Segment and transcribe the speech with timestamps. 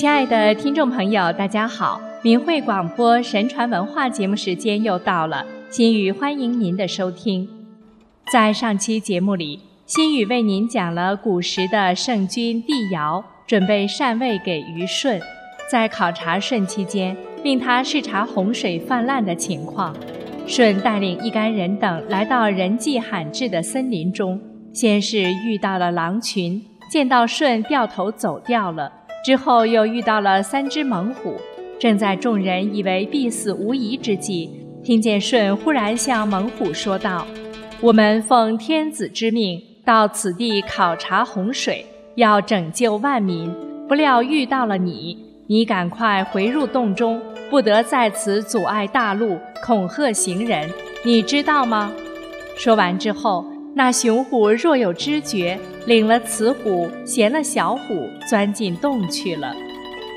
[0.00, 2.00] 亲爱的听众朋友，大家好！
[2.22, 7.46] 明慧广播神传文化节目时间又到了，心雨欢迎您的收听。
[8.32, 15.20] 在上期节目里，心雨为您讲了古时的圣君帝尧准备禅位给虞舜，
[15.70, 19.94] 在考察舜期间，令他视察洪水泛滥的情况。
[20.46, 24.40] 舜带领一干人等来到人迹罕至的森林中，
[24.72, 28.90] 先是遇到了狼群，见到舜掉头走掉了。
[29.22, 31.36] 之后又遇到了三只猛虎，
[31.78, 34.50] 正在众人以为必死无疑之际，
[34.82, 37.26] 听见舜忽然向猛虎说道
[37.82, 41.84] ：“我们奉天子之命到此地考察洪水，
[42.14, 43.54] 要拯救万民，
[43.86, 50.66] 不料遇到了你，你赶快回入洞中，不得在此阻碍大路，恐吓行人，
[51.04, 51.92] 你知道吗？”
[52.56, 53.44] 说完之后。
[53.72, 59.54] 那雄虎若有知觉，领了雌虎，衔了小虎，钻进洞去了。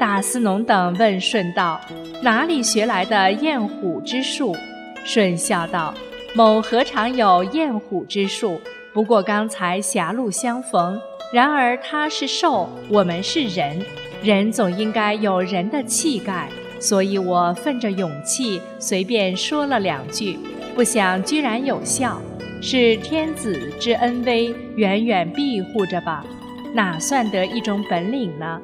[0.00, 1.80] 大司农等问舜道
[2.22, 4.56] ：“哪里学来的厌虎之术？”
[5.04, 5.94] 舜笑道
[6.34, 8.58] ：“某何尝有厌虎之术？
[8.94, 10.98] 不过刚才狭路相逢。
[11.32, 13.80] 然而他是兽，我们是人，
[14.22, 16.48] 人总应该有人的气概，
[16.80, 20.38] 所以我奋着勇气，随便说了两句，
[20.74, 22.20] 不想居然有效。”
[22.66, 26.24] 是天子之恩威，远远庇护着吧，
[26.72, 28.58] 哪算得一种本领呢？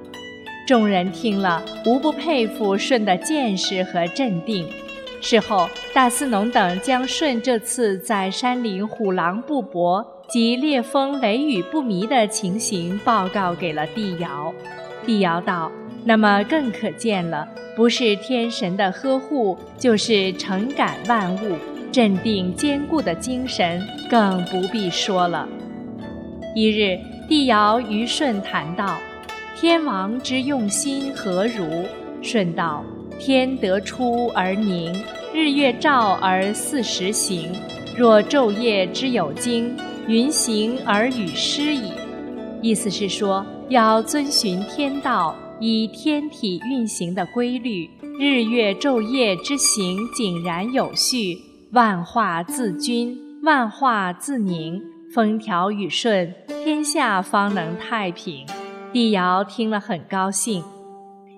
[0.66, 4.66] 众人听了，无不佩服舜的见识和镇定。
[5.20, 14.50] 事后，大司农等将舜这次在山林虎狼不搏及烈风雷雨不迷的情形报告给了帝尧。
[15.04, 15.70] 帝尧道
[16.06, 21.58] ：“那么更可见了，不是天神的呵护，就是诚感万物。”
[21.92, 25.48] 镇定坚固的精神更不必说了。
[26.54, 28.98] 一日，帝尧与舜谈道
[29.56, 31.84] ：“天王之用心何如？”
[32.22, 32.84] 舜道
[33.18, 34.92] ：“天得出而宁，
[35.32, 37.52] 日月照而四时行。
[37.96, 39.76] 若昼夜之有经，
[40.06, 41.92] 云行而雨施矣。”
[42.62, 47.88] 意思是说，要遵循天道，以天体运行的规律，
[48.18, 51.38] 日月昼夜之行井然有序。
[51.72, 54.82] 万化自均，万化自宁，
[55.14, 58.44] 风调雨顺，天下方能太平。
[58.92, 60.64] 帝尧听了很高兴。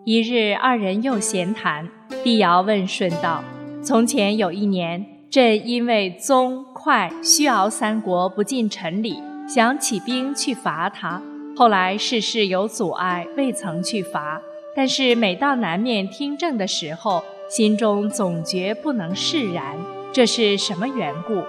[0.06, 1.87] 一日，二人又闲谈，
[2.25, 3.44] 帝尧问舜道
[3.84, 11.21] ：“从前有一年，朕因为宗、快、虚敖三国不尽臣礼，想起兵去伐他。
[11.54, 14.41] 后来事事有阻碍，未曾去伐。
[14.75, 19.76] 但是每到南面听政的时候，心中总觉不能释然。”
[20.12, 21.43] 这是什么缘故？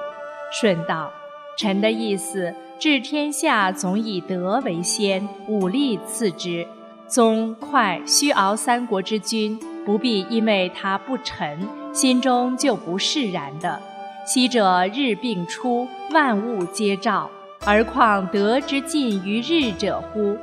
[0.49, 1.11] 舜道
[1.59, 6.65] ：“臣的意思，治天下总以德为先，武力次之。
[7.05, 13.77] 宗、快、虚敖三国之君，不必因为他不臣，心中就不释然的。
[14.25, 17.29] 昔者日并出，万物皆照，
[17.65, 20.37] 而况德之尽于日者乎？”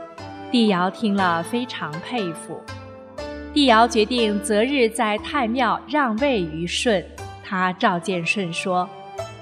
[0.53, 2.60] 帝尧听了，非常佩服。
[3.54, 7.03] 帝尧决定择日在太庙让位于舜。
[7.50, 8.88] 他赵建顺说：“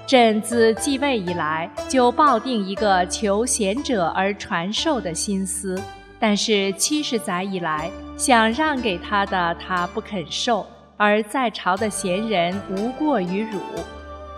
[0.07, 5.79] 朕自继位以来，就抱定一个求贤者而传授的心思。
[6.19, 10.65] 但是七十载以来，想让给他的，他不肯受；
[10.97, 13.59] 而在朝的贤人无过于汝。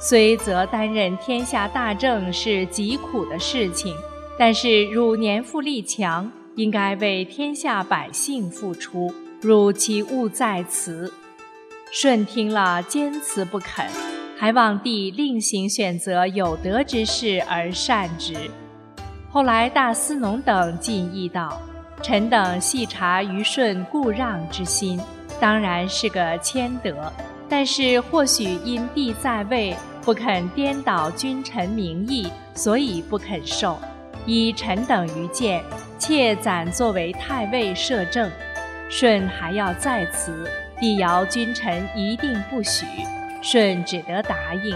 [0.01, 3.95] 虽则担任天下大政是极苦的事情，
[4.37, 9.13] 但是汝年富力强，应该为天下百姓付出。
[9.39, 11.09] 汝其勿在此？”
[11.93, 13.85] 舜听了，坚持不肯，
[14.37, 18.33] 还望帝另行选择有德之士而善之。
[19.29, 21.61] 后来大司农等进议道
[22.01, 24.97] ：“臣等细察于舜故让之心，
[25.37, 27.11] 当然是个谦德，
[27.49, 33.77] 但是或许因帝在位，不肯颠倒君臣名义，所以不肯受。
[34.25, 35.61] 以臣等愚见，
[35.99, 38.31] 妾暂作为太尉摄政，
[38.89, 40.49] 舜还要再辞。”
[40.81, 42.87] 帝尧君臣一定不许，
[43.39, 44.75] 舜只得答应。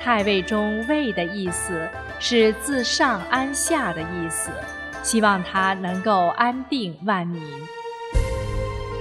[0.00, 1.88] 太尉中“尉”的意思
[2.20, 4.52] 是自上安下的意思，
[5.02, 7.42] 希望他能够安定万民。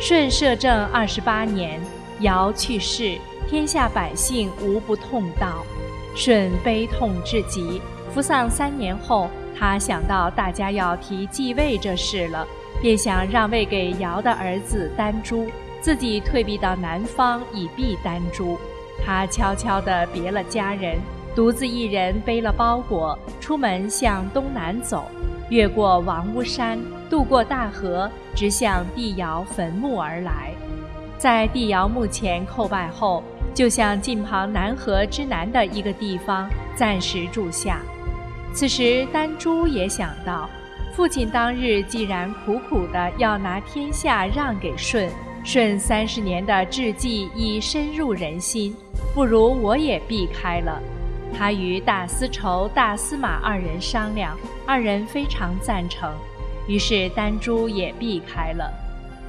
[0.01, 1.80] 舜摄政二十八年，
[2.22, 5.63] 尧去世，天下百姓无不痛悼。
[6.16, 7.80] 舜悲痛至极，
[8.12, 12.48] 服丧三年后，他想到大家要提继位这事了，
[12.81, 15.48] 便想让位给尧的儿子丹朱。
[15.81, 18.58] 自己退避到南方以避丹朱，
[19.06, 20.98] 他悄悄地别了家人，
[21.36, 25.06] 独自一人背了包裹，出门向东南走。
[25.50, 26.78] 越过王屋山，
[27.10, 30.54] 渡过大河，直向帝尧坟墓而来。
[31.18, 33.24] 在帝尧墓前叩拜后，
[33.54, 37.81] 就向近旁南河之南的一个地方暂时住下。
[38.54, 40.50] 此时，丹朱也想到，
[40.96, 45.12] 父亲当日既然苦苦的要拿天下让给舜，
[45.44, 48.75] 舜三十年的志计已深入人心，
[49.13, 50.81] 不如我也避开了。
[51.38, 56.13] 他与大司筹、大司马二人商量，二人非常赞成，
[56.68, 58.71] 于是丹朱也避开了。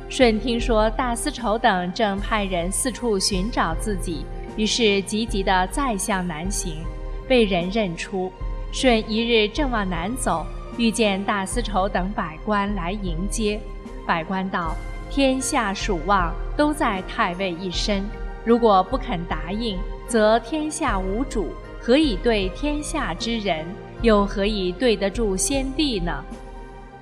[0.08, 4.24] 舜听说大司筹等正派人四处寻找自己，
[4.56, 6.82] 于是急急地再向南行，
[7.28, 8.32] 被人认出。
[8.72, 10.44] 舜一日正往南走，
[10.76, 13.60] 遇见大司筹等百官来迎接。
[14.06, 14.74] 百官道
[15.10, 18.08] ：“天下属望都在太尉一身，
[18.44, 19.76] 如果不肯答应，
[20.06, 21.48] 则天下无主，
[21.80, 23.66] 何以对天下之人？
[24.02, 26.24] 又何以对得住先帝呢？”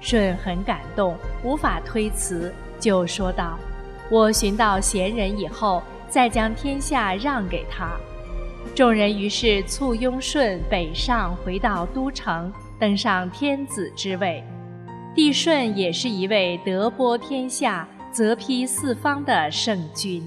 [0.01, 1.15] 舜很感动，
[1.45, 2.53] 无法推辞。
[2.81, 3.59] 就说道
[4.11, 7.91] ：“我寻到贤人以后，再将天下让给他。”
[8.75, 14.43] 众人于是簇拥舜北上，回到都城，登上天子之位。
[15.15, 20.23] 帝舜也是一位德播天下、泽披四方的圣君。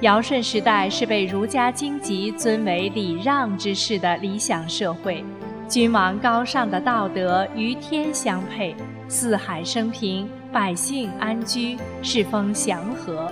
[0.00, 5.22] 尧舜时代是被儒家经籍尊为礼让之士的理想社会，
[5.68, 8.74] 君王高尚的道德与天相配，
[9.08, 10.28] 四海升平。
[10.52, 13.30] 百姓安居，世风祥和。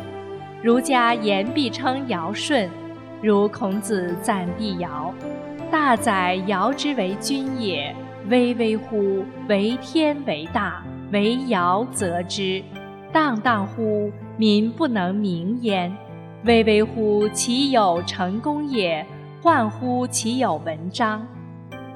[0.63, 2.71] 儒家言必称尧舜，
[3.21, 5.13] 如孔子赞帝尧
[5.69, 7.93] ：“大哉尧之为君也，
[8.29, 10.81] 巍巍乎为天为大，
[11.11, 12.63] 为尧则之；
[13.13, 15.95] 荡荡乎民不能名焉，
[16.45, 19.05] 巍巍乎其有成功也，
[19.43, 21.27] 焕乎其有文章。”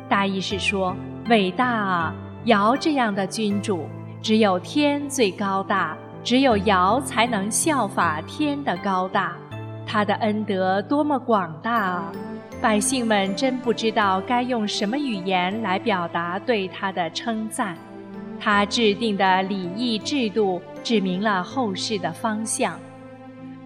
[0.08, 0.94] 大意是说，
[1.28, 2.14] 伟大啊，
[2.44, 3.86] 尧这样的君主。
[4.20, 9.36] 只有天最高大，只有尧才能效法天的高大，
[9.84, 12.12] 他的恩德多么广大啊！
[12.60, 17.76] 百姓们真不知道该用什么语言来表达对他的称赞。
[18.38, 22.78] 他制定的礼义制度指明了后世的方向。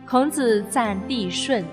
[0.08, 1.64] 孔子赞帝舜：“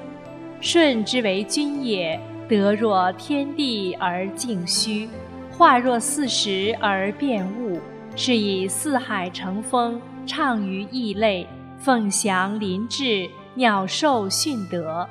[0.62, 2.20] 舜之为君也，
[2.50, 5.08] 德若天地而静虚，
[5.52, 7.80] 化若四时而变物。”
[8.16, 11.48] 是以四海成风，畅于异类，
[11.80, 15.10] 凤翔林志，鸟兽驯德。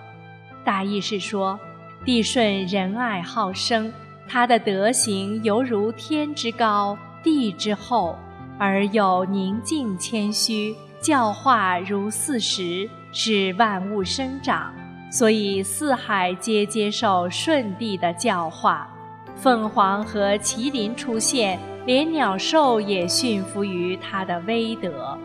[0.64, 1.58] 大意是说，
[2.05, 3.93] 帝舜仁爱好生，
[4.29, 8.17] 他的德行犹如天之高，地之厚，
[8.62, 14.72] 而又宁静谦虚，教化如四时，使万物生长。
[15.10, 18.88] 所以四海皆接受舜帝的教化，
[19.34, 21.58] 凤凰和麒麟出现。
[21.84, 25.18] 连鸟兽也驯服于他的威德。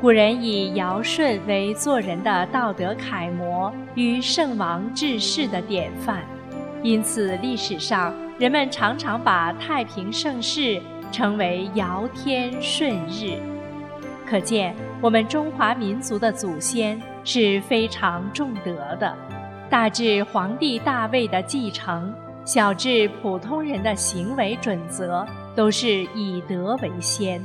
[0.00, 6.22] 古人以尧舜为做人的道德楷模与圣王治世的典范，
[6.84, 10.80] 因此历史上人们常常把太平盛世
[11.10, 13.38] 成为尧天舜日。
[14.26, 19.16] 可见我们中华民族的祖先是非常重德的，
[19.70, 22.12] 大至皇帝大位的继承，
[22.44, 25.26] 小至普通人的行为准则。
[25.56, 27.42] 都是以德为先，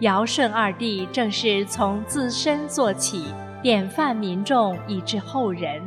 [0.00, 3.26] 尧舜二帝正是从自身做起，
[3.62, 5.80] 典范民众以至后人，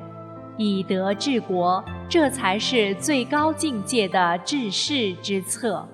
[0.55, 5.85] 以德治国，这才是最高境界的治世之策。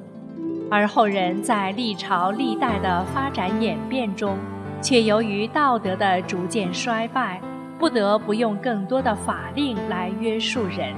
[0.74, 4.36] 而后人在历朝历代的发展演变中，
[4.82, 7.40] 却由于道德的逐渐衰败，
[7.78, 10.92] 不得不用更多的法令来约束人。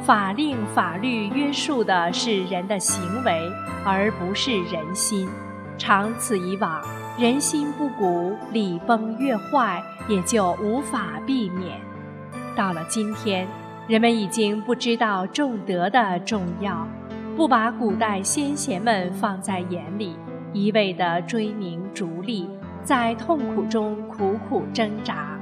[0.00, 3.50] 法令、法律约束的是人的行为，
[3.84, 5.28] 而不是人心。
[5.76, 6.80] 长此以往，
[7.18, 11.80] 人心不古，礼崩乐坏也就无法避免。
[12.54, 13.48] 到了今天，
[13.88, 16.86] 人们已经不知道重德的重要，
[17.40, 20.14] 不把古代先贤们放在眼里，
[20.52, 22.46] 一味地追名逐利，
[22.84, 25.40] 在痛苦中苦苦挣扎。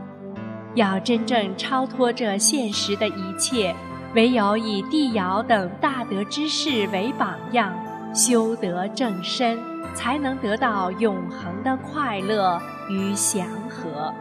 [0.76, 3.75] 要真正超脱这现实的一切。
[4.14, 7.75] 唯有以帝尧等大德之士为榜样，
[8.14, 9.59] 修德正身，
[9.93, 14.14] 才能得到永恒的快乐与祥和。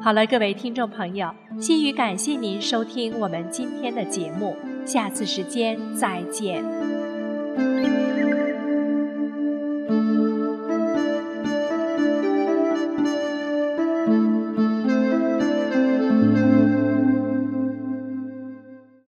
[0.00, 6.93] 好了，各位听众朋友，心语感谢您收听我们今天的节目，下次时间再见。